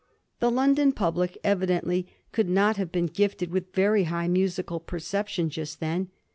[0.39, 5.79] The London public evidently could not have been gifted with very high musical perception just
[5.79, 6.09] then.